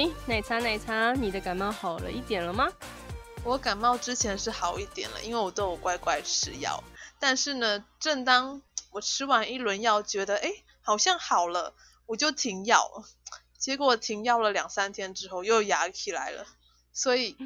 [0.00, 2.72] 哎，奶茶奶茶，你的感冒好了一点了吗？
[3.44, 6.82] 我感冒之前是好一点了，因为我都有乖乖吃药。
[7.18, 10.50] 但是呢，正当我吃完一轮药，觉得哎
[10.80, 11.74] 好像好了，
[12.06, 13.04] 我就停药。
[13.58, 16.46] 结果停药了两三天之后，又哑起来了，
[16.94, 17.36] 所以。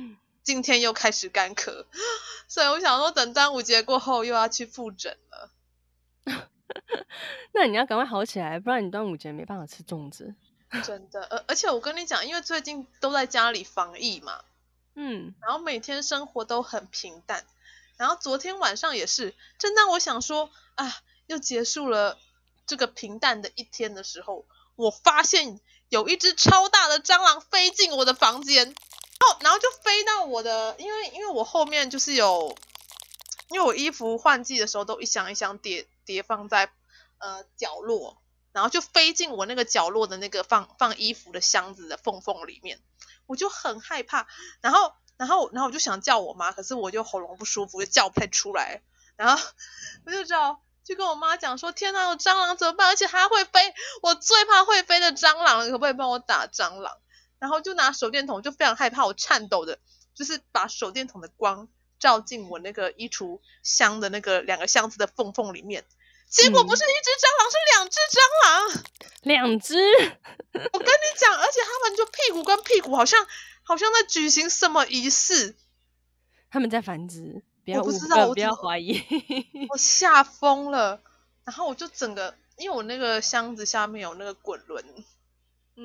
[0.45, 1.86] 今天又开始干咳，
[2.48, 5.50] 所以我想说，等端午节过后又要去复诊了。
[7.54, 10.34] 那你要赶快好起来，不然你端午节没办法吃粽子。
[10.82, 14.42] 真的，而而且我跟你讲，因为最近都在家里防疫嘛，
[14.94, 17.44] 嗯，然后每天生活都很平淡，
[17.96, 22.18] 然后昨天晚上也是，正当我想说啊，又结束了
[22.66, 24.45] 这个平淡的一天的时候，
[24.76, 28.74] 我发现有一只超大的蟑螂飞进我的房间。
[29.16, 32.54] 然后，然后就飞到我的，因为因为我后面就是有，
[33.48, 36.70] 因为我衣服换季的时候都一箱一箱叠叠放在
[37.18, 38.18] 呃角落，
[38.55, 42.80] 然后就飞进我那个角落的那个放放衣服的箱子的缝缝里面，
[43.27, 44.29] 我就很害怕，
[44.60, 48.80] 然后然后然后我就想叫我妈，可是我就喉咙不舒服，就叫不太出来，
[49.16, 49.43] 然后
[50.07, 52.87] 我就找就跟我妈讲说，天哪，有蟑螂怎么办？
[52.87, 56.97] 而且它会飞，我最怕会飞的蟑螂，可不可以帮我打蟑螂？
[57.41, 59.79] 然后就拿手电筒，就非常害怕，我颤抖的，
[60.15, 65.84] 就是把手电筒的光照进我那个衣橱箱的那个两个箱子的缝缝里面，
[66.34, 68.84] 结果不是一只蟑螂，嗯、是两只蟑螂，
[69.22, 69.75] 两只。
[70.72, 73.25] 我跟你讲，而且他们就屁股跟屁股好像
[73.62, 75.56] 好像在举行什么仪式，
[76.50, 79.03] 他们在繁殖，不要我不知道，我不要怀疑，
[79.70, 81.00] 我吓疯了。
[81.44, 84.84] 然后我就整个，因为我那个箱子下面有那个滚轮。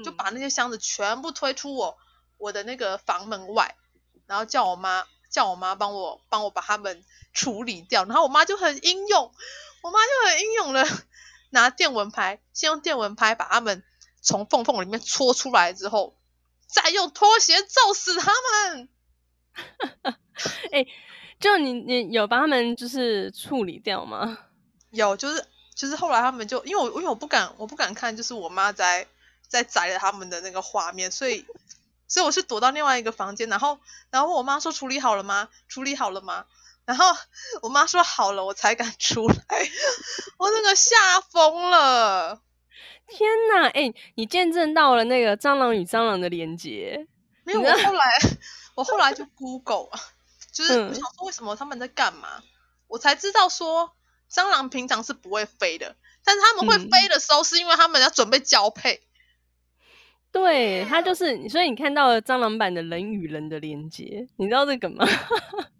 [0.05, 1.97] 就把那些箱子全部推出我
[2.37, 3.75] 我的那个房门外，
[4.27, 7.03] 然后叫我妈叫我妈帮我帮我把它们
[7.33, 9.33] 处理掉，然后我妈就很英勇，
[9.81, 10.87] 我妈就很英勇的
[11.51, 13.83] 拿电蚊拍，先用电蚊拍把它们
[14.21, 16.15] 从缝缝里面戳出来之后，
[16.67, 18.89] 再用拖鞋揍死他们。
[20.71, 20.87] 哎、欸，
[21.39, 24.37] 就你你有把他们就是处理掉吗？
[24.91, 25.45] 有，就是
[25.75, 29.07] 就是后来他们就因为我因为我不敢我不敢看，就是我妈在。
[29.49, 31.43] 在宰了他们的那个画面，所以，
[32.07, 33.79] 所以我是躲到另外一个房间，然后，
[34.11, 35.49] 然后我妈说处理好了吗？
[35.67, 36.45] 处理好了吗？
[36.89, 37.05] 然后
[37.61, 39.35] 我妈说好了，我才敢出来，
[40.39, 42.41] 我那个吓疯了，
[43.05, 43.67] 天哪！
[43.67, 47.05] 哎、欸，你见证到了那个蟑螂与蟑螂的连接。
[47.43, 48.17] 没有，我后来，
[48.73, 49.99] 我后来就 Google 啊，
[50.51, 52.43] 就是我想说为什么他们在干嘛，嗯、
[52.87, 53.91] 我才知道说
[54.27, 59.03] 蟑螂平常是不会飞的，但是他们会飞的时候是因为他们要准备交配。
[60.31, 65.05] 对，它就是，所以你看到了蟑螂版的人与人的连接，你知道这个吗？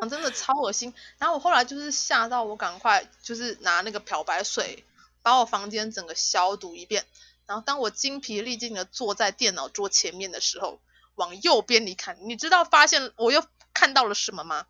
[0.00, 0.92] 啊，真的超恶心。
[1.18, 4.84] 然后我后来就是吓到我，赶快就是拿那个漂白水
[5.22, 7.04] 把我房间整个消毒一遍。
[7.46, 10.80] 然后当我精疲力尽的坐在电脑桌前面的时候，
[11.14, 14.66] 往右边一看，你知道发现我又看到了什么吗？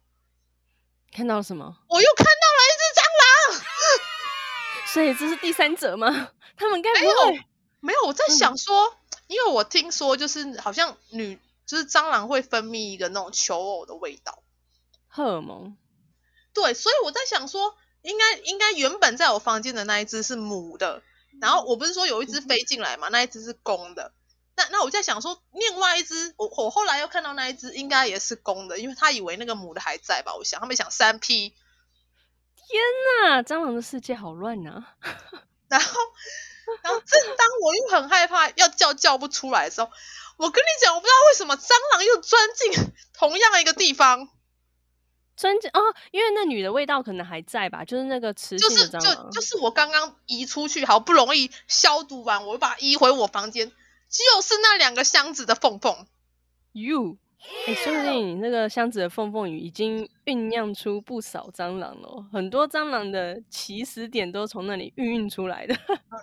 [1.13, 1.77] 看到了什么？
[1.89, 3.65] 我又看到了一只蟑螂。
[4.93, 6.33] 所以这是第三者吗？
[6.57, 7.05] 他们该不会？
[7.05, 7.45] 没有，
[7.81, 8.89] 没有，我在想说。
[8.89, 8.97] 嗯
[9.31, 14.43] 因为我听说，就是好像女就是蟑螂会分泌一个那种求偶的味道，
[15.11, 15.77] 荷尔蒙。
[16.55, 21.03] 对，所以我在想说，应该应该原本在我房间的那一只是母的，
[21.41, 24.13] 然后我不是说有一只飞进来嘛，那一只是公的。
[24.57, 31.51] 那那我在想说，另外一只我我后来又看到那一只应该也是公的，因为他以为那个母的还在吧，我想他们想三 P。
[32.57, 32.83] 天
[33.29, 34.95] 呐，蟑螂的世界好乱啊！
[35.69, 36.01] 然后。
[36.85, 39.91] 然后正当我又很害怕要叫叫不出来的时候，
[40.37, 42.73] 我跟你讲，我不知道为什么蟑螂又钻进
[43.13, 44.29] 同样一个地方，
[45.41, 56.07] 钻进哦，因为那女的味道可能还在吧，就是那个雌性的蟑螂，就是就就是我刚刚移出去，好不容易消毒完，我又把它移回我房间，就是那两个箱子的缝缝
[56.73, 57.17] ，you。
[57.67, 65.75] 哎，说不定你那个箱子的缝缝里已经酝酿出不少蟑螂了，很多蟑螂的起始点都从那里孕育出来的。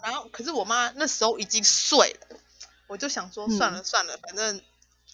[0.04, 2.38] 然后，可是我妈那时候已经睡了，
[2.86, 4.62] 我就想说算了算了，嗯、反正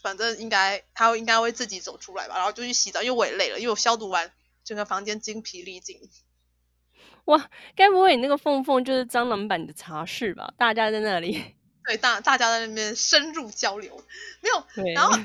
[0.03, 2.35] 反正应该他应该会自己走出来吧。
[2.35, 4.31] 然后就去洗澡，因为我也累了，因为我消毒完
[4.63, 5.99] 整个房间精疲力尽。
[7.25, 10.53] 哇，该不会你那个缝缝就是蟑螂版的茶室吧？
[10.59, 11.55] 大家在那里，
[11.87, 14.03] 对，大大家在那边深入交流，
[14.41, 15.17] 没有，对然后。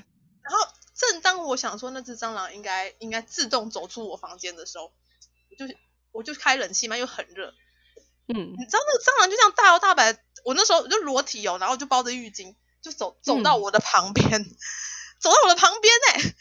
[0.50, 4.90] 然后，正当我想说那只蟑螂应该应该自动走出我房间的时候，
[5.50, 5.74] 我就
[6.10, 7.52] 我就开冷气嘛，又很热。
[8.28, 12.54] 嗯，你知道那个蟑螂就这样大摇大摆，我那时候就裸体哦，然后就包着浴巾，
[12.90, 14.56] 就走走到我的旁边，嗯、
[15.18, 16.34] 走到我的旁边哎，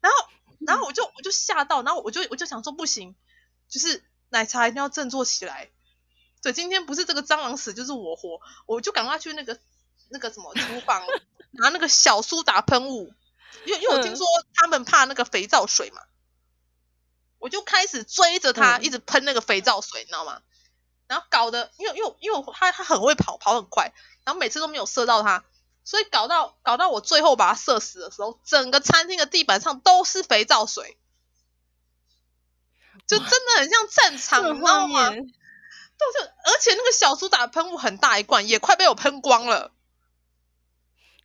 [0.00, 0.28] 然后
[0.66, 3.14] 然后我就我就吓到，然后我就我就想说不行，
[3.68, 5.70] 就是奶茶一定要振作起来。
[6.42, 9.58] 对，今天不是这个蟑螂死就是我活，我就赶快去那个
[10.10, 11.04] 那个什么厨房
[11.52, 13.12] 拿那个小苏打喷雾，
[13.64, 16.02] 因为因为我听说他们怕那个肥皂水嘛，
[17.38, 20.40] 我就开始追着他一直喷那个肥皂水，你知道吗？
[21.08, 23.92] 然后搞得因为因为因为他他很会跑，跑很快，
[24.24, 25.44] 然后每次都没有射到他，
[25.86, 30.98] 所以搞到搞到我最后把它射死的时候，整个餐厅的地板上都是肥皂水，
[33.06, 35.10] 就真的很像战场，你知道吗？
[35.10, 39.72] 就，就而且那个小苏打喷雾很大一罐，也快被我喷光了。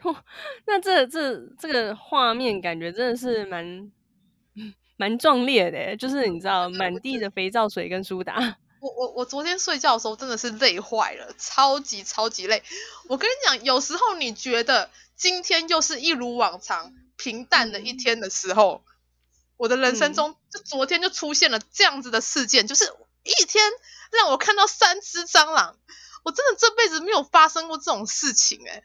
[0.66, 3.92] 那这这这个画面感觉真的是蛮
[4.96, 8.58] 蛮壮烈的，就是你知道，满地的肥皂水跟苏打。
[8.82, 12.64] 我我我昨天睡觉的时候真的是累坏了，超级超级累。
[13.08, 18.92] 我跟你讲，有时候你觉得今天又是一如往常平淡的一天的时候，嗯、
[19.58, 22.86] 我的人生中就昨天就出现了这样子的事件，嗯、就是
[23.24, 23.64] 一天
[24.12, 25.78] 让我看到三只蟑螂，
[26.24, 28.84] 我真的这辈子没有发生过这种事情哎。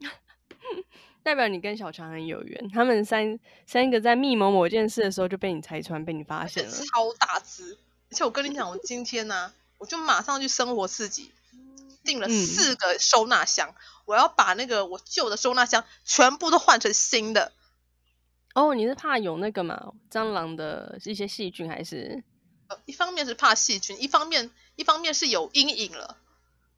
[1.22, 7.78] 代表你跟小强很有缘，他们三三个在密谋某件事的时候就被你拆穿，被你发现了，超大只。
[8.12, 11.32] 而且我跟你讲，我今天呢、啊，我就马上去生活市集，
[12.04, 13.74] 订了四个收纳箱，嗯、
[14.04, 17.52] 我要把那个我旧的收纳箱全部都换成新的。
[18.54, 19.94] 哦，你是怕有那个嘛？
[20.10, 22.22] 蟑螂的一些细菌还是？
[22.68, 26.18] 呃，一方面是怕细菌，一方面一方面是有阴影了。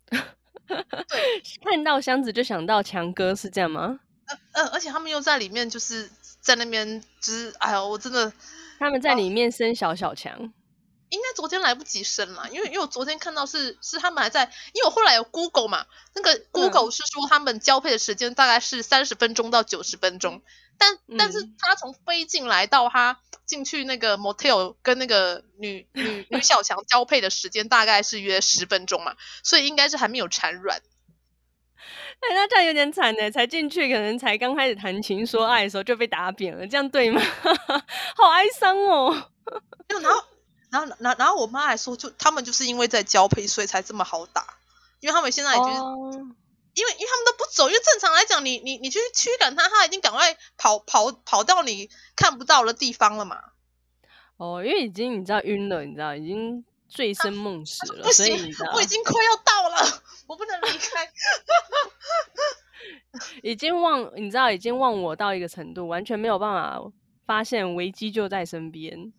[0.68, 3.98] 对，看到箱子就想到强哥，是这样吗？
[4.26, 6.08] 呃呃，而且他们又在里面，就是
[6.40, 8.32] 在那边，就是哎呦，我真的，
[8.78, 10.52] 他们在里面生小小强。
[11.10, 20.42] 应该昨天来不及生了，因为因为我昨天看到是是他们还在，因为我后来有 Google 嘛，那个 Google 是说他们交配的时间大概是三十分钟到九十分钟，
[20.78, 29.14] 但但是他从飞进来到他进去那个 motel 跟那个女 女女小强交配的时间大概是约十分钟嘛，
[29.44, 30.80] 所以应该是还没有产卵。
[32.20, 37.20] 哎，那这样有点惨呢，才进去可能才刚开始谈情说爱的时候就被打扁了，这样对吗？
[38.16, 39.30] 好哀伤哦。
[39.86, 40.33] 然后。
[40.74, 44.58] 然后，然然后我妈还说，就他们就是因为在交配，所以才这么好打，
[44.98, 46.10] 因为他们现在已经，哦、
[46.74, 53.38] 因为因为他们都不走，因为正常来讲，你你你去驱赶它，它已经赶快跑跑跑到你看不到的地方了嘛。
[54.36, 61.08] 哦，因为已经你知道晕了，你知道已经醉生梦死了，不行，所以你知道我已经快要到了，我不能离开。
[63.44, 66.80] 已经忘，你知道已经忘我到一个程度，完全没有办法
[67.24, 69.12] 发现危机就在身边。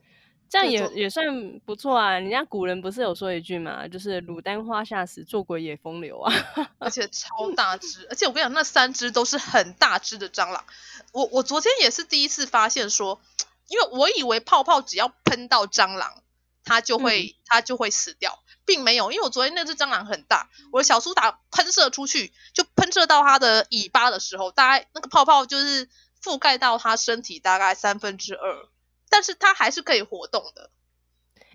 [0.48, 2.12] 这样也也算不错啊！
[2.12, 6.34] 人家古人不是有说一句嘛，就是“牡丹花下死，做鬼也风流”啊，
[6.80, 10.64] 而且 超大只，而且我跟你讲，那三只都是很大只的蟑螂。
[11.12, 13.20] 我我昨天也是第一次发现说，
[13.68, 16.22] 因为我以为泡泡只要喷到蟑螂，
[16.64, 25.90] 它就会、嗯、它就会死掉，并没有，因为我昨天那只蟑螂很大，我的小苏打喷射出去，就喷射到它的尾巴的时候，大概那个泡泡就是
[26.24, 28.70] 覆盖到它身体大概三分之二。
[29.10, 30.70] 但是它还是可以活动的。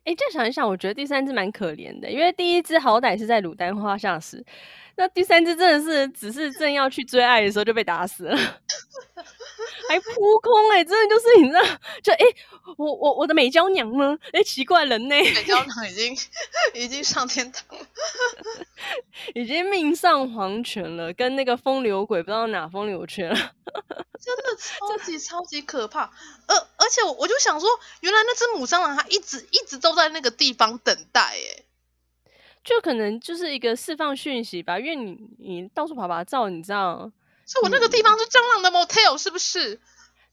[0.05, 4.43] 哎，这想一想，我觉得第三只蛮可怜的，因为第一只好歹是在牡丹花下死，
[4.97, 8.35] 那第三只真的是只是正要去追爱的时候就被打死了，
[9.89, 11.63] 还扑空哎、欸，真的就是你知道，
[12.03, 12.25] 就哎，
[12.77, 14.17] 我我我的美娇娘呢？
[14.33, 15.15] 哎，奇怪人呢？
[15.15, 16.17] 美娇娘已经
[16.75, 17.87] 已经上天堂了，
[19.35, 23.35] 已经命丧黄泉了，跟那个风流鬼不知道哪风流去了。
[23.35, 26.11] 真的 超级超级可怕，
[26.47, 27.69] 而而且我我就想说，
[28.01, 31.65] 原来那只母蟑螂它一直一直都在那个地方等待，哎，
[32.63, 37.11] 就可能就是一个释放讯息吧，因为你你到处爬爬照，你知道，
[37.51, 39.81] 所以我那个地方是蟑螂的 motel 是不是？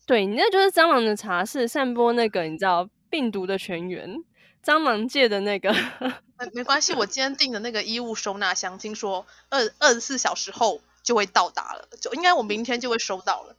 [0.05, 4.23] 对，你那就是蟑螂的茶室，散播那个你知道病毒的泉源，
[4.63, 5.73] 蟑螂界的那个。
[5.73, 13.55] 没没关系，我今天订的那个衣物收纳箱，听说二二十四小时后就会到达了，就应该我明天就会收到了。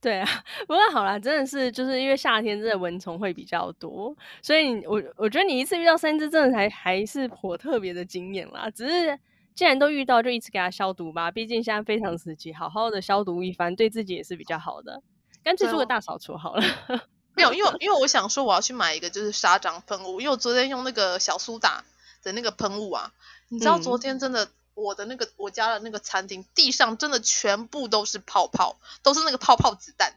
[0.00, 8.70] 对啊，不过好啦，真的是就是因为夏天真的蚊虫会比较多，所以我我觉得你一次遇到三只，真的还还是颇特别的经验啦。
[8.70, 9.18] 只是
[9.58, 11.32] 既然都遇到，就一直给它消毒吧。
[11.32, 15.02] 毕竟现在非常时期，好好的消毒一番，对自己也是比较好的。
[15.42, 16.62] 干脆做个大扫除好了。
[17.34, 21.82] 没有，因为因为我想说我要去买一个就是杀蟑喷雾，因为我昨天用那个小苏打
[22.22, 23.10] 的那个喷雾啊，
[23.48, 24.44] 你知道昨天真的。
[24.44, 24.48] 嗯
[24.78, 30.14] 我的那个我家的那个餐厅地上真的全部都是泡泡，都是那个泡泡子弹。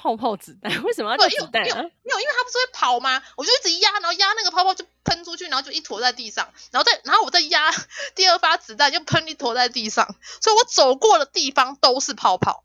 [0.00, 1.64] 泡泡子弹 为什么要叫子弹啊？
[1.64, 3.22] 没有，没有，因为它不是会跑吗？
[3.36, 7.70] 我就一直压，然后压那个泡泡就喷出去，然后就一坨在地上，然后再然后我再压
[8.16, 10.06] 第二发子弹，就喷一坨在地上，
[10.40, 12.64] 所以我走过的地方都是泡泡，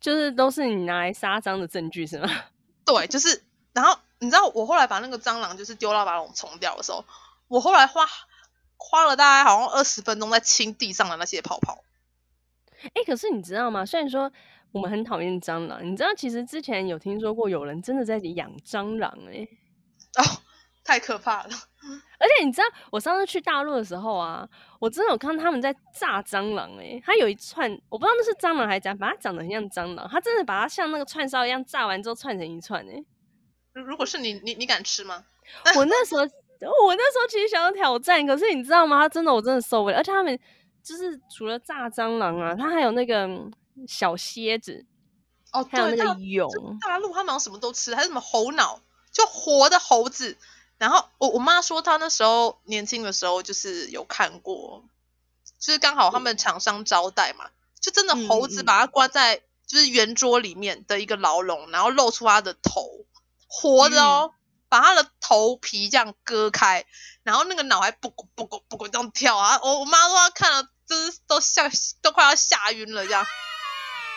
[0.00, 2.28] 就是都是你拿来杀蟑的证据是吗？
[2.86, 7.04] 对，就是，然后你知道我后来把那个蟑螂就是丢到马桶冲掉的时候，
[7.48, 8.08] 我后来花
[8.78, 11.84] 花了大概好像二十分钟在清地上的那些泡泡。
[12.82, 13.86] 哎、欸，可是你知道吗？
[13.86, 14.30] 虽然说
[14.74, 19.48] 我们很讨厌蟑螂，你知道其实之前有听说过有人真的在养蟑螂哎、欸。
[20.18, 20.22] 哦，
[20.82, 21.50] 太可怕了！
[22.18, 24.48] 而且你知道，我上次去大陆的时候啊，
[24.80, 33.04] 我真的有看到他们在炸蟑螂哎、欸，它有一串，我不知道那是蟑螂还是怎样，把它长得很像蟑螂，它真的把它像那个串烧一样炸完之后串成一串哎、欸。
[33.74, 35.24] 如果是你，你你敢吃吗？
[35.76, 38.98] 我那时候，我那时候其实想要挑战，可是你知道吗？
[38.98, 39.96] 它真的，我真的受不了。
[39.96, 40.36] 而且他们
[40.82, 43.28] 就是除了炸蟑螂啊，它还有那个
[43.88, 44.86] 小蝎子，
[45.52, 46.48] 哦，还有那个蛹。
[46.80, 48.80] 大陆他们好像什么都吃，还有什么猴脑，
[49.12, 50.36] 就活的猴子。
[50.78, 54.84] 然后我我妈说，她那时候年轻的时候就是有看过，
[55.58, 57.50] 就是刚好他们厂商招待嘛，
[57.80, 63.06] 就真的猴子把它关在就是圆桌里面的一个牢笼，然后露出它的头。
[63.56, 64.34] 活的哦，嗯、
[64.68, 66.84] 把它的头皮这样割开，
[67.22, 69.60] 然后那个脑还不咕不咕不咕这样跳啊！
[69.62, 71.70] 我我妈说她看了，就是都吓
[72.02, 73.24] 都快要吓晕了这样。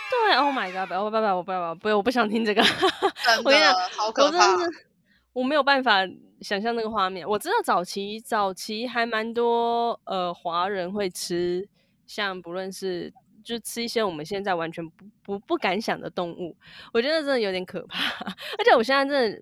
[0.09, 0.87] 对，Oh my god！
[0.87, 1.97] 不要不要不要不要不要！
[1.97, 2.61] 我不想听这个。
[2.63, 4.51] 真的，好可怕。
[4.51, 4.87] 我真的是，
[5.33, 6.01] 我没有办法
[6.41, 7.27] 想象那个画面。
[7.27, 11.67] 我知道早期早期还蛮多呃华人会吃，
[12.05, 13.13] 像不论是。
[13.43, 16.53] 就吃一些我们现在完全不不不敢想的动物，
[16.91, 18.25] 我觉得真的有点可怕。
[18.59, 19.41] 而且我现在真的，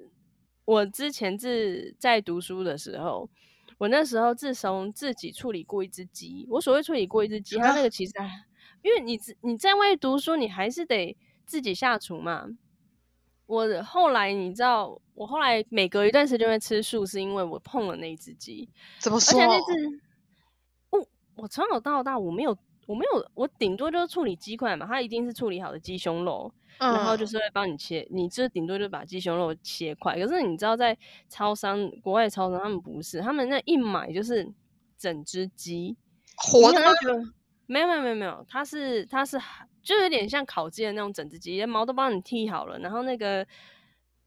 [0.64, 3.28] 我之前是在读书的时候，
[3.80, 8.14] 我那时候自从自己处理过一只鸡，我所谓处理过一只鸡，它那个其实，
[8.86, 12.48] 因为你你在外面读书，你还是得自己下厨嘛。
[13.48, 18.70] 我后来你知道，我后来每隔一段时间会吃素，是因为我碰了那一只鸡。
[19.00, 19.42] 怎么说？
[19.42, 20.02] 而且那只，
[20.92, 22.56] 我我从小到大我没有。
[22.88, 30.14] 我没有，我顶多就是处理鸡块嘛，它一定是处理好的鸡胸肉，嗯、然后就是会帮你切，你这顶多就把鸡胸肉切块。
[30.20, 30.96] 可是你知道，在
[31.28, 34.48] 超商，国外超商他们不是，他们那一买就是
[35.00, 35.98] 整只鸡，
[36.38, 36.92] 活的吗？
[37.68, 39.40] 没有没有没有没有，它是它是
[39.82, 43.46] 就有点像烤鸡的那种整只鸡，毛都帮你剃好了，然后那个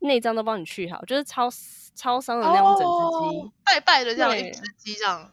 [0.01, 1.49] 内脏都帮你去好，就是超
[1.95, 5.33] 超商的那种整只鸡，拜拜的这样一只鸡这样。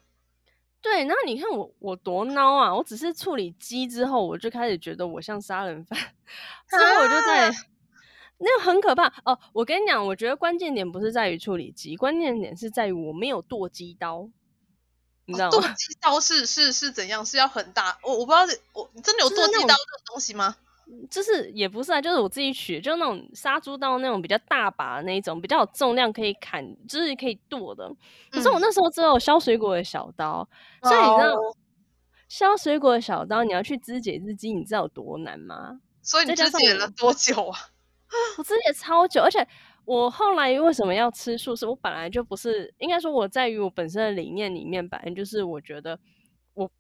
[0.82, 2.76] 对，然后你看我我多孬啊！
[2.76, 5.98] 我只是处理鸡之后，我就开始觉得我像杀人犯。
[5.98, 7.52] 之后我就在、啊、
[8.38, 9.36] 那个很可怕哦。
[9.52, 14.30] 我跟你讲，我觉得关键点不是在于处理鸡，关键点是在于我没有剁鸡刀，
[15.26, 15.52] 你知道吗？
[15.52, 17.26] 剁鸡刀是是是怎样？
[17.26, 17.98] 是要很大？
[18.04, 20.56] 我我不知道，我真的有剁鸡刀这种东西吗？
[21.10, 27.92] 就是也不是啊，就是我自己取，就是那种杀猪刀那种比较大把的那一种，比较有重量可以砍，就是可以剁的。
[28.30, 30.48] 可是我那时候只有削水果的小刀，
[30.82, 31.36] 嗯、所以你知道
[32.30, 35.80] 削水果的小刀，你要去肢解一只鸡，你知道有多难吗？
[36.04, 37.60] 所以你肢解了多久啊？
[38.38, 39.48] 我肢解超久，而且
[39.86, 41.56] 我后来为什么要吃素？
[41.56, 46.00] 是我本来就不是，应该说我在于我本身的理念里面，本来就是我觉得。
[46.54, 46.72] 我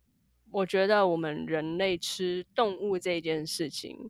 [0.51, 4.09] 我觉得我们人类吃动物这件事情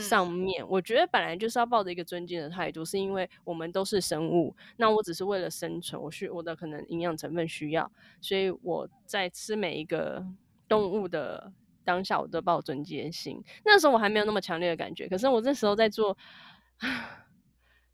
[0.00, 4.56] 上面，嗯、我觉得本来就是要抱着一个尊敬的态度，是因为我们都是生物。
[4.76, 7.88] 那我只是为了生存，我需我的可能营养成分需要，
[8.20, 10.26] 所以我在吃每一个
[10.66, 11.52] 动物的
[11.84, 13.40] 当下，我都抱尊敬的心。
[13.64, 16.16] 那时候我还没有那么强烈的感觉，可是我这时候在做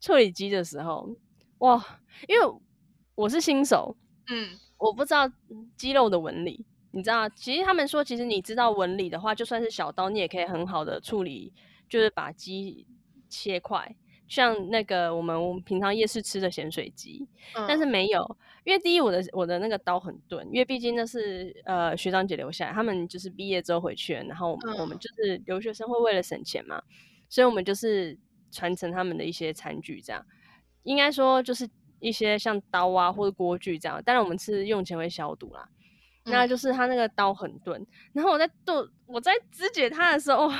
[0.00, 1.14] 处理鸡的时候，
[1.58, 2.60] 哇，因为
[3.14, 3.94] 我是新手，
[4.28, 5.30] 嗯，我不知道
[5.76, 6.64] 鸡肉的纹理。
[6.92, 11.52] 你知道，其实他们说，其实你知道纹理的话，就算是小刀，你也可以很好的处理，
[11.88, 12.84] 就是把鸡
[13.28, 13.94] 切块，
[14.26, 17.28] 像那个我们我们平常夜市吃的咸水鸡。
[17.54, 26.82] 嗯、但是没有，因为第一，我的我的那个刀很钝，因为毕竟那是呃学长姐留下来，他们就是毕业之后回去了，然后我们、嗯、我们就是留学生会为了省钱嘛，
[27.28, 28.18] 所以我们就是
[28.50, 30.24] 传承他们的一些餐具，这样
[30.82, 31.68] 应该说就是
[32.00, 35.68] 一些像刀啊或者锅具这样，当然我们是用前会消毒啦。
[36.24, 40.52] 那就是他那个刀很钝，然后我在剁，我在肢解他的时候，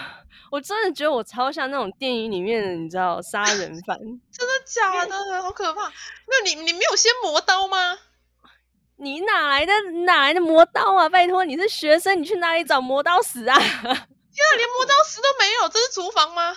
[0.51, 3.97] 我真的觉得我超像那种电影里面的，你知道杀人犯，
[4.33, 5.43] 真的假的？
[5.43, 5.83] 好可怕！
[5.83, 7.99] 那你你没有先磨刀吗？
[8.97, 9.73] 你哪来的
[10.07, 11.09] 哪来的磨刀啊？
[11.09, 13.57] 拜托，你是学生，你去哪里找磨刀石啊？
[13.61, 16.57] 天啊，连磨刀石都没有，这是厨房吗？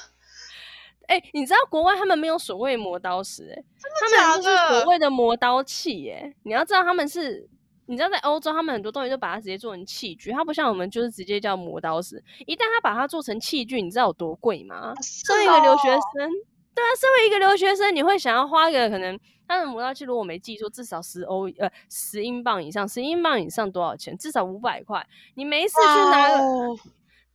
[1.07, 3.63] 哎、欸，你知道国外他们没有所谓磨刀石、欸，哎？
[3.99, 7.49] 他们就是所谓的磨刀器、欸，哎，你要知道他们是。
[7.85, 12.23] 你知道在欧洲，他们很多东西都把它直接做成器具，它不像我们就是直接叫磨刀石。
[12.47, 14.93] 一旦他把它做成器具，你知道有多贵吗？
[15.01, 16.31] 身为、啊、一个留学生，
[16.73, 24.17] 对啊，身为一个留学生，你会想要花个可能他的磨刀器，如果我没记错，至少十欧呃十英镑以上，十英镑以上多少钱？
[24.17, 25.05] 至少五百块。
[25.35, 26.29] 你没事去拿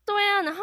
[0.07, 0.63] 对啊，然后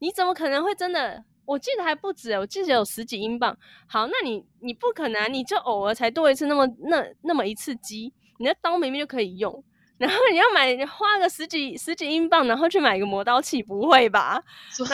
[0.00, 3.56] 你怎么可能会真的我记得还不止，我记得有十几英镑。
[3.86, 9.64] 好，那你你不可能、啊，你就偶尔才剁一次那么那那么一次鸡，你的刀明明就可以用。
[9.98, 14.42] 然后你要买花个十几十几英镑，然后去买一个磨刀器，不会吧？
[14.72, 14.90] 所以，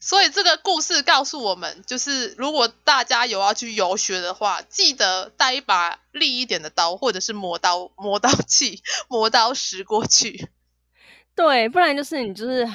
[0.00, 10.48] 所以这个故事告诉我们，就是如果大家有要去游学的话，记得带一把利一点的刀，或者是磨刀磨刀器、磨刀石过去。
[11.36, 12.66] 对，不然就是你就是，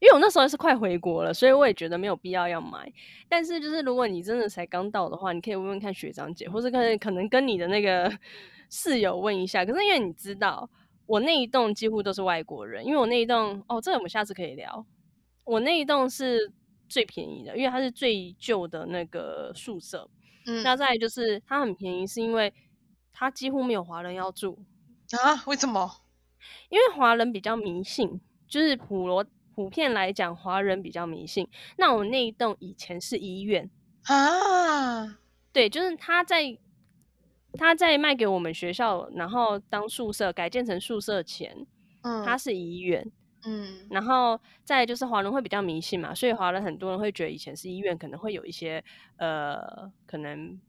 [0.00, 2.92] 因为我那时候是快回国了，所以我也觉得没有必要要买。
[3.28, 8.12] 但是就是如果你真的才刚到的话，你可以问问看学长姐，或者可能可能跟你的那个。
[8.70, 10.68] 室友问一下，可是因为你知道，
[11.06, 14.84] 我那一栋几乎都是外国人，因为我那一栋哦，这个我们下次可以聊。
[15.44, 16.50] 我那一栋是
[16.88, 20.08] 最便宜的，因为它是最旧的那个宿舍。
[20.46, 22.52] 嗯，那再来就是它很便宜，是因为
[23.12, 24.58] 它几乎没有华人要住
[25.22, 25.44] 啊？
[25.46, 25.88] 为什么？
[26.68, 29.24] 因为华人比较迷信，就是普罗
[29.54, 31.48] 普遍来讲，华人比较迷信。
[31.78, 33.70] 那我们那一栋以前是医院
[34.04, 35.18] 啊，
[35.52, 36.58] 对，就是他在。
[37.56, 41.64] 他在卖给我们学校，然后当宿舍改建成宿舍前，
[42.02, 43.08] 嗯，他是医院，
[43.44, 48.82] 嗯，然后再就是华人会比较迷信嘛，所以华人很多人会觉得以前是医院，可能会有一些
[49.18, 50.60] 呃，可能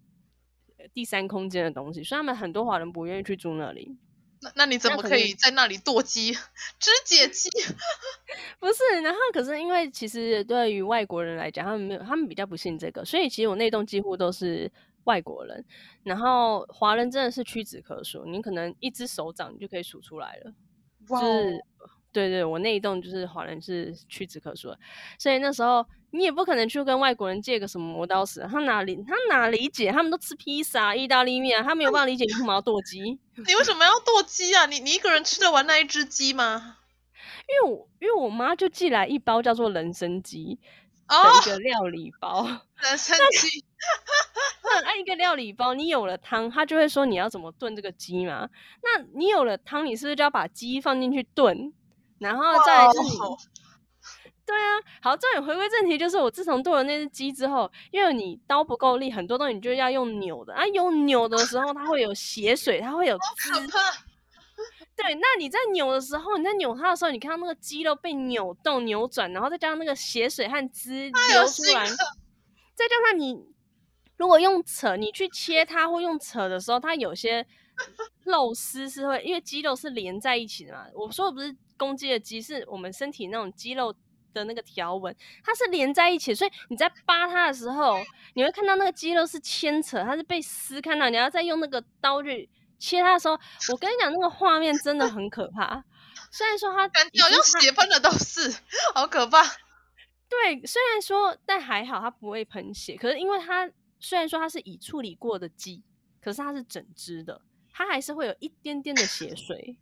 [0.93, 3.97] 第三空间的东西，所以他们很多华人不愿意去住那里。
[4.41, 7.49] 那那你怎么可以在那里剁鸡、肢解鸡？
[8.59, 14.71] 不是，然后可是因为其实对于外国人来讲，他们没有，他们比较不信这个，所以其实我那栋几乎都是。
[15.05, 15.63] 外国人，
[16.01, 20.51] 然后华人真的是屈指可数，你可能一只手掌你就可以数出来了。
[21.07, 21.61] Wow.
[22.15, 24.79] 就是，对对，我那一栋就是华人是屈指可数的，
[25.19, 29.91] 所以那时候你也不可能去跟外国人借个什么磨刀石，他哪理他哪理解？
[29.91, 33.01] 他们都吃披萨、意大利面，他没有办法理解你为什么要剁鸡。
[33.45, 34.65] 你为什么要剁鸡啊？
[34.65, 36.77] 你你一个人吃得完那一只鸡吗？
[37.47, 40.57] 因为我因为我妈就寄来一包叫做人参鸡
[41.07, 43.63] 的一个料理包，哦、人参鸡。
[44.63, 48.49] 那按一个料理包，你有了汤，他就会说你要怎么炖这个鸡嘛？
[48.81, 51.71] 那你有了汤，你是不是就要把鸡放进去炖？
[52.19, 53.17] 然后再来就是.
[54.45, 63.51] 对啊，好，这样回归正题，就是我自从剁了那只鸡之后，因为你刀不够力，很多东西你就要用扭的啊，用扭的时候它会有血水，它会有汁。
[64.95, 71.85] 对，那你在扭的时候，你在扭它的时候，你看到那个肌肉被扭动、扭转，然后再加上那个血水和汁流出来，
[72.75, 73.53] 再加上你。
[74.17, 77.45] 如果用扯你去切它，或用扯的时候，它有些
[78.23, 80.85] 肉丝是会，因为肌肉是连在一起的嘛。
[80.93, 83.93] 我说的不是公鸡的鸡，是我们身体那种肌肉
[84.33, 87.97] 的那个条纹，它是连在一起，所以你在扒它的时候，
[88.33, 91.09] 你会看到那个肌肉是牵扯，它是被撕开的。
[91.09, 93.39] 你要再用那个刀去切它的时候，
[93.71, 95.83] 我跟你讲，那个画面真的很可怕。
[96.31, 98.53] 虽然说它感觉好像血喷的都是，
[98.93, 99.43] 好可怕。
[100.27, 103.69] 对，虽然说，但还好它不会喷血，可是因为它。
[103.97, 105.81] 虽然说它是已处理过的鸡，
[106.21, 109.77] 可是它是整只的，它还是会有一点点的血水。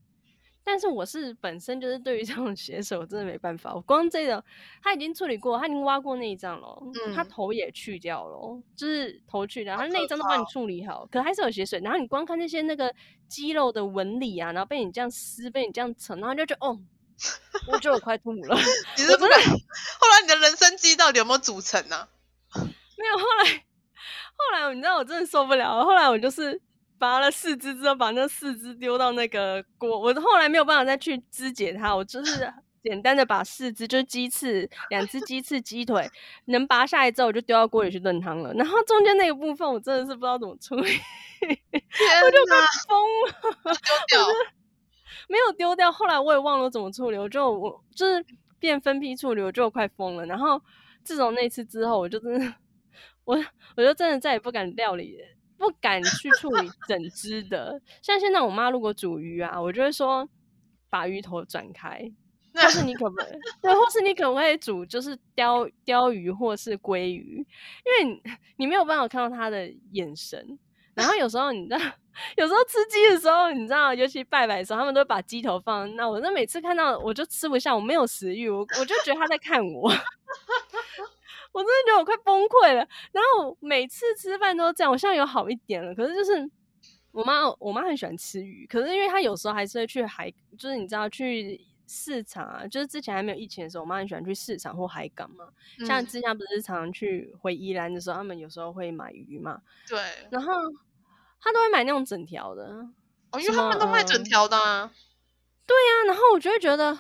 [0.64, 3.74] 但是我是本身就是对于这种血水，我真的没办法。
[3.74, 4.44] 我光这个，
[4.82, 6.82] 他已经处理过，他已经挖过那一张了，
[7.16, 11.80] 他头也去掉了，就是头去掉，他那一张都帮你处理好，可还是有血水。
[11.84, 12.94] 然后你光看那些那个
[13.28, 16.80] 肌肉的纹理啊，然后被你这样撕，被你这样扯，然后就觉得哦，
[17.68, 18.58] 我觉得我快吐了。
[18.98, 19.32] 你是不是？
[20.00, 22.08] 后来你的人生肌到底有没有组成呢、啊？
[22.56, 23.64] 没有，后来。
[24.36, 26.60] 后来你知道我真的受不了了，后来我就是
[27.04, 30.00] 拔了四肢之后，把那四肢丢到那个锅。
[30.00, 32.50] 我后来没有办法再去肢解它，我就是
[32.82, 36.10] 简单的把四肢，就是鸡翅、两只鸡翅、鸡腿
[36.46, 38.54] 能拔下来之后，我就丢到锅里去炖汤了。
[38.54, 40.92] 然后中间那个部分，我真的是不知道怎么处理，
[41.42, 42.96] 我就快疯
[43.28, 43.74] 了，
[44.08, 44.28] 丢掉，
[45.28, 45.92] 没有丢掉。
[45.92, 48.26] 后来我也忘了怎么处理，我就我就是
[48.60, 50.26] 变分批处理，我就快疯了。
[50.26, 50.62] 然后
[51.04, 52.54] 自从那次之后，我就真的。
[53.26, 53.38] 我
[53.76, 55.18] 我就真的再也不敢料理，
[55.64, 57.80] 不敢去处理 整只的。
[58.02, 60.28] 像现在我妈如果煮鱼啊，我就会说
[60.90, 62.12] 把鱼头转开，
[62.54, 63.16] 或是你可不？
[63.62, 67.38] 对，或是你可不可以煮就是鲷鲷鱼或是鲑鱼？
[67.86, 70.60] 因为你，你没有办法看到他的眼神。
[70.94, 71.80] 然后有时候你知道，
[72.38, 75.96] 有时候吃鸡的时候，你知道，尤其拜拜的时候，他们都会把鸡头放。
[75.96, 79.90] 那我那每次看到我就吃不下，我没有食欲，我我就觉得他在看我。
[81.54, 85.94] 我真的觉得我快崩溃了，然后每次吃饭都这样，我现在有好一点了。
[85.94, 86.50] 可是就是
[87.12, 95.48] 我妈，我妈很喜欢吃鱼，可是因为她有时候还是会去海，就是你知道去市场啊，就是之前还没有疫情的时候，我妈很喜欢去市场或海港嘛。
[95.80, 99.62] 嗯、像之前不是常常去回宜兰的时候，他们有时候会买鱼嘛。
[99.88, 100.00] 对。
[100.32, 100.54] 然后
[101.40, 102.64] 她都会买那种整条的，
[103.32, 104.92] 哦，因为他们都卖整条的啊。
[105.68, 106.98] 对呀、啊，然后我就会觉得，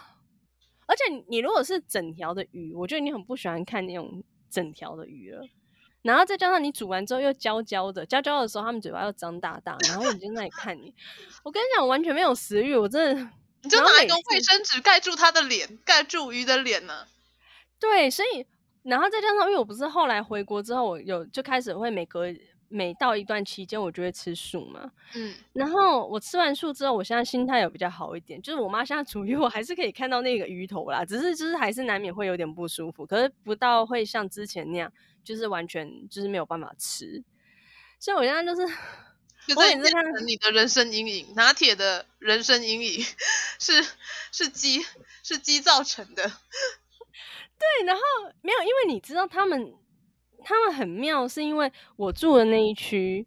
[0.85, 4.23] 而且你如果是整条的鱼，我觉得你很不喜欢看那种。
[4.53, 5.41] 整条的鱼了。
[6.03, 10.93] 然后再加上你煮完之后又焦焦的，焦焦的时候，他们嘴巴又张大大，然后我就在那里看你。
[11.43, 13.29] 我跟你讲，我完全没有食欲，我真的。
[13.61, 17.07] 你就拿一个卫生纸盖住他的脸，盖住鱼的脸呢、啊？
[17.79, 18.45] 对，所以
[18.83, 22.25] 然后再加上，因为我不是后来回国之后，我有就开始会每隔
[22.73, 24.91] 每到一段期间，我就会吃素嘛。
[25.15, 34.91] 嗯，然后我吃完素之后，我现在心态有比较好一点，就是我妈现在煮鱼，我还是可以看到那个鱼头啦，只是就是还是难免会有点不舒服，可是不到会像之前那样。
[35.23, 37.23] 就是完全就是没有办法吃，
[37.97, 38.61] 所以我现在就是，
[39.55, 43.01] 我也是看你的人生阴影，拿铁的人生阴影
[43.57, 43.81] 是
[44.33, 44.81] 是鸡
[45.23, 46.23] 是鸡造成的，
[47.57, 48.01] 对，然后
[48.41, 49.73] 没有，因为你知道他们
[50.43, 53.25] 他们很妙，是因为我住的那一区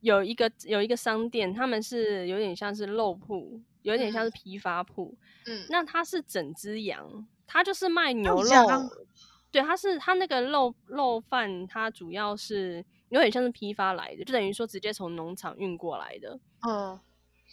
[0.00, 8.66] 有一个有一个商店，他们是有点像是肉铺，有点像是批发铺，嗯，那它是整只羊，它就是卖牛肉。
[9.50, 17.00] 对，它是它那个肉肉贩，它主要是有点像是批发来的，就等于说直接从农场运过来的，嗯，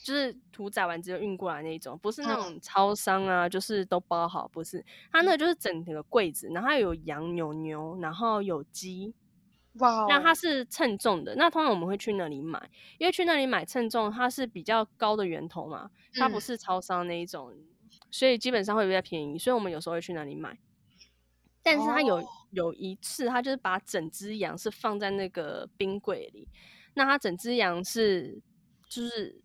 [0.03, 9.13] 就是屠宰完之后运过来那一种，不是那种超商啊，嗯、就是都包好，不是，它那个就是整个柜子，然后有羊有牛，然后有鸡，
[9.79, 17.65] 哇，那它是称重的，那通常我们会去那里买，因为去那里买称重，它是比较高的源头嘛，它不是超商那一种，嗯、
[18.11, 20.57] 所以基本上会比较便宜，所以我们有时候会去那里买。
[21.63, 26.47] 但是他有有一次，他就是把整只羊是放在那个冰柜里，
[26.93, 28.39] 那他整只羊是
[28.87, 29.41] 就是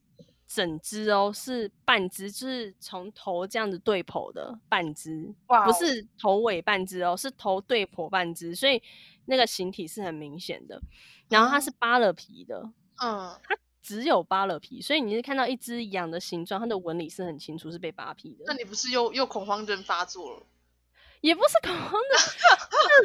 [0.52, 5.64] 整只哦，是半只，就是从头这样子对剖的半只，wow.
[5.64, 8.82] 不是头尾半只哦，是头对剖半只，所以
[9.26, 10.82] 那个形体是很明显的。
[11.28, 12.68] 然后它是扒了皮的，
[13.00, 18.44] 嗯，它只有扒了皮，所以你是看到一只羊的形状，它的纹理是很清楚，是被扒皮的。
[18.48, 20.42] 那你不是又又恐慌症发作了？
[21.22, 22.16] 也不是恐慌的，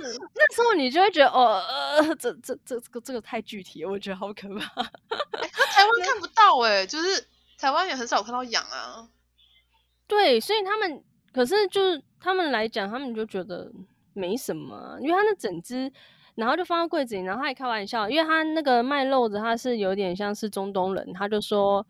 [0.02, 4.82] 那那时候你就会觉得哦，呃，这这这这个这个太具体了，我觉得好可怕。
[4.82, 4.90] 欸、
[5.50, 7.28] 可台湾看不到哎、欸，就是
[7.66, 9.10] 台湾也很少看到羊啊。
[10.06, 13.72] 对，所以他们可是就是他们来讲，他们就觉得
[14.14, 15.92] 没什么，因为他那整只，
[16.36, 21.84] 然后就放到柜子里，然后他还开玩笑，因为他那个卖肉的他是有点像是中东人，他就说。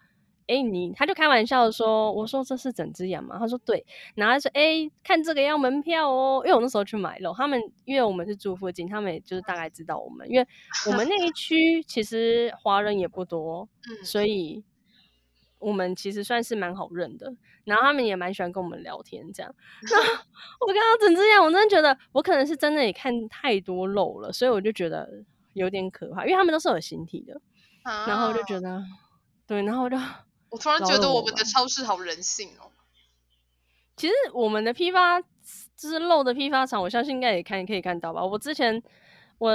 [0.48, 3.84] 哎、你他就开玩笑说：“我说这是整只羊嘛？”他说：“对。”
[4.14, 10.48] 然后他说：“哎、看这个要门票哦。”因为我那时候去买肉，他们因为我们是住附近，他们也就是大概知道我们，因为
[10.86, 13.68] 我们那一区其实华人也不多，
[14.04, 14.64] 所以
[15.60, 17.34] 我们其实算是蛮好认的。
[17.64, 19.56] 然后他们也蛮喜欢跟我们聊天，这样。
[19.92, 20.08] 然后
[20.62, 27.42] 我刚刚整只羊，我真的觉得我可能是真的也看太多肉了，所以我就觉得有点可怕，因为他们都是有形体的。
[27.84, 28.84] 然后我就觉得，
[29.46, 29.98] 对，然后我就。
[30.50, 32.72] 我突然觉得我们的超市好人性哦。
[33.98, 38.24] 其实我们的批发就是肉的批发厂，我相信应该也看可以看到吧。
[38.24, 38.82] 我之前
[39.38, 39.52] 我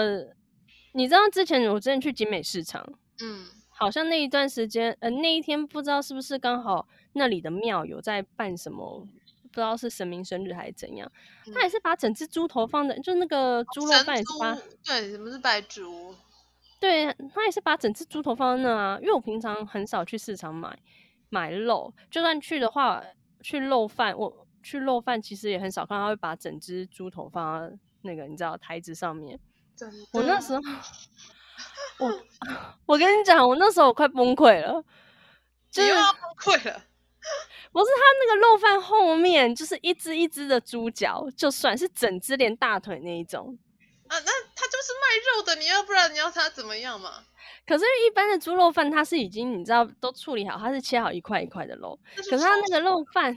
[0.93, 2.85] 你知道之前我之前去景美市场，
[3.23, 3.47] 嗯，
[3.81, 9.01] 好像那一段时间呃那一天不知道是不是刚好那里的庙有在办什么，
[9.43, 11.11] 不知道是神明生日还是怎样，
[11.47, 16.15] 嗯、他也是把整只猪头放在就那个猪肉饭也是发，对，什么是白猪？
[16.79, 20.79] 对，他也是把整只猪头放在那啊，因为我平常很少去市场买
[21.29, 23.03] 买肉，就算去的话，
[23.43, 29.39] 去肉饭，我去肉饭其实也很少看他会把整只猪头放在那个你知道台子上面。
[30.13, 30.61] 我那时候，
[31.99, 32.23] 我
[32.95, 34.83] 我跟你讲，我那时候我快崩溃了，
[35.71, 36.83] 就是要崩溃了。
[37.73, 43.57] 不是他那个肉饭后面就是一只一只的猪脚，就算是整只连大腿那一种。
[44.09, 47.23] 啊，那他就是卖肉的，你要不然你要他怎么样嘛？
[47.67, 51.97] 可是一般的猪肉饭，它是已经你知道都处理好，它是切好一块一块的肉。
[52.17, 53.37] 是可是他那个肉饭，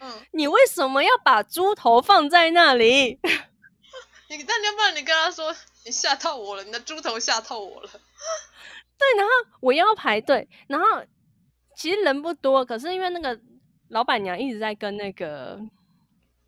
[0.00, 3.18] 嗯，你为什么要把猪头放在那里？
[4.30, 5.54] 你那你要不然你跟他说，
[5.84, 7.88] 你吓到我了，你的猪头吓到我了。
[8.98, 10.86] 对，然后我要排队，然后
[11.76, 13.38] 其实人不多，可是因为那个
[13.88, 15.60] 老板娘一直在跟那个。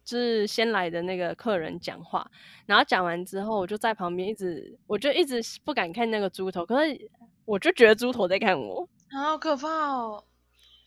[0.07, 2.25] 就是先来的那个客人讲话，
[2.64, 7.11] 然后讲完之后，我就在旁边一直，我就一直不敢看那个猪头，可是
[7.44, 10.22] 我就觉得猪头在看我，好可怕哦！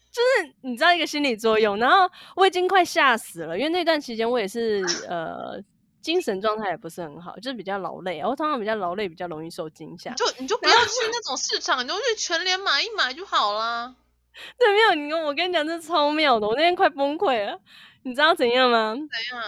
[0.09, 5.61] 就是你知道一个心理作用，然后我已经快吓死了，因为那段期间我也是呃
[6.01, 10.13] 精神状态也不是很好，就是比较劳累，我通常比较劳累，比较容易受惊吓。
[10.13, 13.95] 就你就不要去那种市场，你就去全联买一买就好啦。
[14.57, 17.59] 对，没有你跟我跟你讲，这超妙的，我那天快崩溃了。
[18.03, 18.93] 你知道怎样吗？
[18.93, 19.43] 怎样？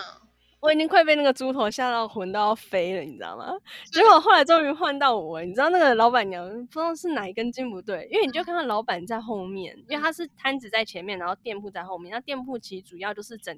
[0.60, 3.52] 我已经快被那个猪头吓到魂都要飞了，你知道吗？
[3.92, 12.12] 结果后来终于换到我，你知道那个老板娘不知道是哪一根筋不对，因为你就看到老板在后面，因为他是摊子在前面，然后店铺在后面。
[12.12, 13.58] 那店铺其实主要就是整，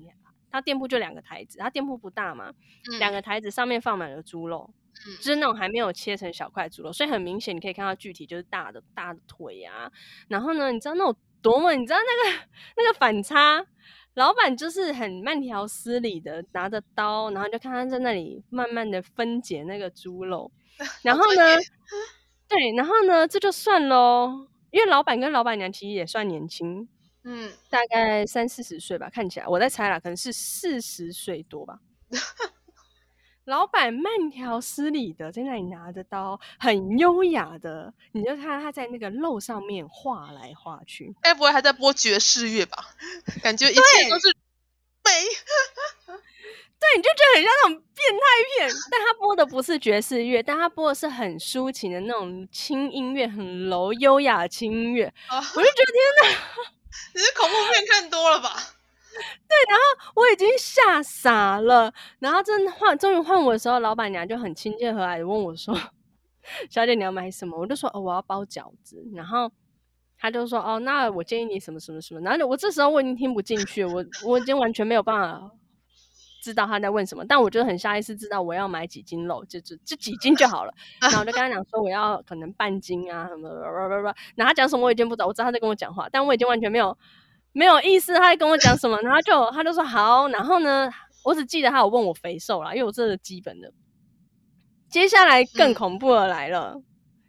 [0.54, 2.54] 他店铺就两个台子，他店铺不大嘛，
[3.00, 4.70] 两个台子上面放满了猪肉，
[5.18, 9.92] 就是那种还没有切成小块猪肉，所以很明显你可以看到具体就是大的大的腿啊。
[10.28, 11.74] 然后呢，你知道那种多么？
[11.74, 12.40] 你知道那个
[12.78, 13.66] 那个反差？
[14.14, 20.52] 老板就是很慢条斯理的拿着刀，然后就看他在那里慢慢的分解那个猪肉。
[21.02, 21.58] 然后呢，
[22.48, 26.88] 对，然后呢，这就算喽，因为老板跟老板娘其实也算年轻，
[27.24, 31.80] 嗯，大概三四十岁吧，看起来我在猜啦，可能是四十岁多吧。
[33.46, 41.14] 老板慢条斯理的在那里拿着刀，很优雅的，你就看他在那个肉上面画来画去。
[41.22, 42.78] 该不会还在播爵士乐吧？
[43.44, 45.12] 感觉一切都是美。
[46.80, 48.20] 对，你就觉得很像那种变态
[48.58, 48.70] 片。
[48.90, 55.06] 但他播的不是爵士乐，但他播的是很抒情的那种轻音乐，很柔优雅的轻音乐。
[55.28, 56.38] 啊、我就觉得天哪，
[57.14, 58.50] 你是恐怖片看多了吧？
[59.14, 65.74] 对，然后我已经吓傻了，然后真换终于换我的时候，老板娘就很亲切和蔼的问我说
[66.70, 69.52] ：“小姐，你要买什么？”我就说：“哦，我要包饺子。”然后
[70.18, 75.52] 他就说：“哦，那我建议你什么什么什么。”然后我这时候我已经听不进去，我我已经完全没有办法
[76.44, 80.74] 知道他在问什么，但我就很下意识知道我要买几斤肉，就就就几斤就好了。
[81.00, 83.62] 然后我就跟他讲说我要可能半斤啊什么的，
[84.36, 86.98] 然后他讲什么我已经不知道，我知道他在跟我讲话，但我已经完全没有。
[87.56, 90.90] 没有意思，他在跟我讲什么，然后就他就说好，然后呢，
[91.24, 93.72] 我只记得他有问我肥瘦啦，因为我这是基本的。
[94.90, 96.84] 接下来更恐怖的来了，嗯、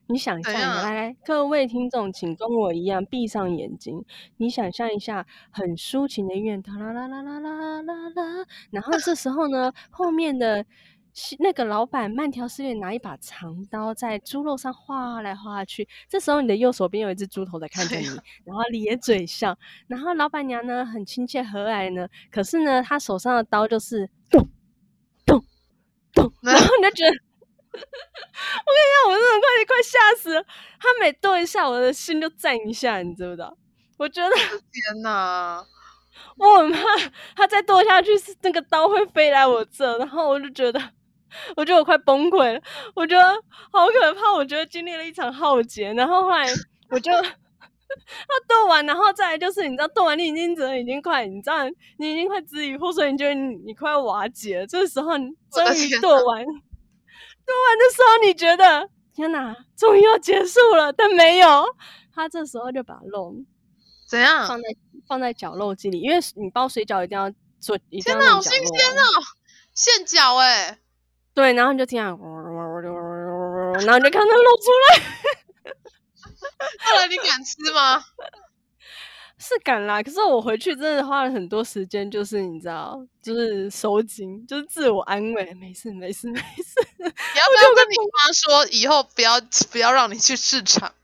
[0.07, 4.05] 你想象，来来，各位听众，请跟我一样闭上眼睛，
[4.37, 10.65] 你想象一下，很抒情的音乐，哒啦啦啦啦啦啦啦，然后这时候呢，后面的。
[11.39, 18.07] 那个老板慢条斯理拿一把长刀在猪肉上划来划去，这时候你的右手边有一只猪头在看着你，
[18.45, 24.45] 然后咧嘴笑，然后老板娘呢很亲切和蔼呢，可是呢她手上的刀就是咚
[25.25, 25.41] 咚
[26.13, 27.17] 咚， 然后 你就觉得，
[27.75, 30.45] 我跟你讲，我真的快快吓死了，
[30.81, 33.57] 他每动一下，我的心就震一下，你知不知道？
[33.99, 35.65] 我觉得天哪，
[36.39, 36.79] 我很怕
[37.37, 38.11] 他再剁下去，
[38.43, 40.81] 那个刀会飞来我这，然后我就觉得。
[41.57, 42.61] 我觉得我快崩溃了，
[42.95, 43.25] 我觉得
[43.73, 46.47] 好可怕，我觉得经历了一场浩劫，然后后来
[46.91, 47.29] 我就 他
[48.47, 51.65] 剁完，然后再来就是你知道剁完你已经整已经快，你知道
[51.99, 56.55] 你已经快支离破碎，你觉得你，你快要瓦解了，这个时候你终于剁完，剁
[57.53, 61.65] 完的时候你觉得天哪，终于要结束了，但没有，
[62.15, 63.35] 他这时候就把肉
[64.09, 64.69] 怎样放在
[65.07, 67.31] 放在绞肉机里，因为你包水饺一定要
[67.61, 69.05] 做，一定要天哪，好新鲜哦，
[69.75, 70.79] 现绞哎、欸。
[71.35, 72.19] 对，然后你就听，然后
[73.99, 75.03] 你就看它露出来。
[76.85, 78.05] 后来你敢吃吗？
[79.45, 86.81] 是敢啦，可是我回去真的花了很多时间，就是你知道，就是收紧，就是自我安慰，没事没事没事。
[86.97, 89.39] 你要不要跟你妈说，以后不要
[89.71, 90.95] 不要让你去市场？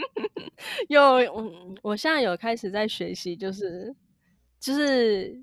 [0.88, 3.94] 有，我，我现在有开始在学习，就是
[4.58, 5.42] 就是。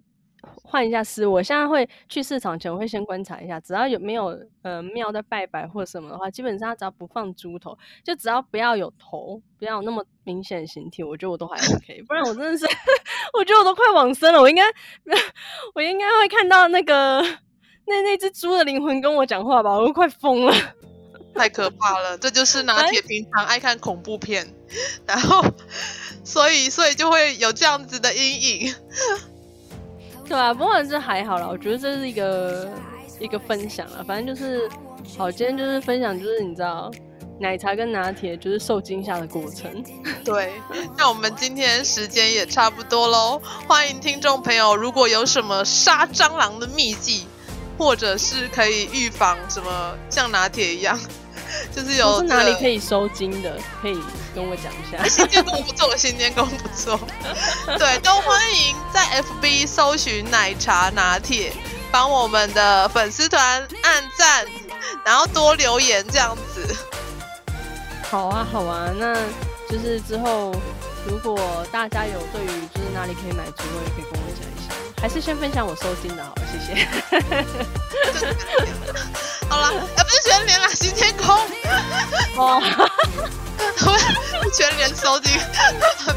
[0.64, 12.04] 换一下思路，我现在会去市场前，我会先观察一下，只要有没有呃庙在拜拜或什么的话，基本上只要不放猪头，就只要不要有头，不要有那么明显的形体，我觉得我都还 OK。
[12.08, 12.66] 不然我真的是，
[13.38, 14.64] 我觉得我都快往生了，我应该
[15.76, 17.22] 我应该会看到那个
[17.86, 20.54] 那那只猪的灵魂跟我讲话吧，我都快疯了，
[21.34, 22.18] 太可怕了。
[22.18, 24.48] 这就是拿铁平常爱看恐怖片，
[25.08, 25.44] 然后
[26.24, 28.76] 所以所以就会有这样子的阴影。
[30.30, 32.70] 对啊，不过这还好啦，我觉得这是一个
[33.20, 34.70] 一个分享啊，反正就是
[35.18, 36.92] 好，今天就是分享，就是你知道
[37.40, 39.84] 奶茶跟拿铁就是受惊吓的过程。
[40.24, 40.54] 对，
[40.96, 47.26] 那我们今天时间也差不多喽，欢迎听众朋友，如果有什么杀蟑螂的秘技，
[47.76, 51.00] 或者是可以预防什么像拿铁一样。
[51.80, 53.98] 就是有、哪里可以收金的，可以
[54.36, 55.02] 跟我讲一下。
[55.08, 57.00] 新天宫不错，新天宫不错。
[57.80, 61.54] 对，都欢迎在 FB 搜寻奶茶拿铁，
[61.90, 64.46] 帮我们的粉丝团按赞，
[65.06, 66.76] 然后多留言这样子。
[68.10, 69.16] 好啊，好啊，那
[69.70, 70.54] 就是之后
[71.08, 74.74] 如果大家有对于就是哪里可以买猪肉，也可以跟我讲一下。
[75.02, 76.76] 还是先分享我收金的好，谢谢。
[79.50, 81.36] 好了，哎，不是全联啦，新天空。
[82.38, 82.62] 哦，
[84.54, 85.40] 全联收惊。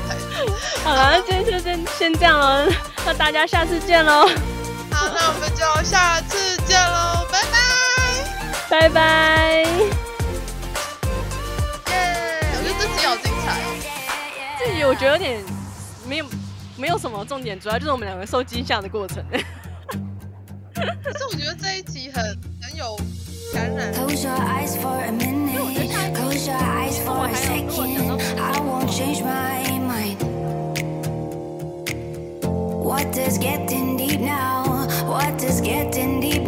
[0.84, 2.66] 好了，那今天就先先这样了，
[3.04, 4.28] 那大家下次见喽。
[4.90, 7.58] 好，那我们就下次见喽，拜拜，
[8.68, 9.64] 拜拜。
[11.90, 13.46] 耶，我觉得这集好精彩。
[14.58, 15.42] 这集我觉得有点
[16.06, 16.26] 没有。
[16.74, 19.22] 没有什么重点，主要就是我们两个受惊吓的过程。
[20.74, 22.24] 可是我觉得这一集很
[22.62, 22.98] 很有
[23.52, 26.16] Close your eyes for a minute.
[26.16, 28.10] Close your eyes for a second.
[28.40, 30.22] I won't change my mind.
[32.82, 34.86] What does getting deep now?
[35.06, 36.41] What does getting deep?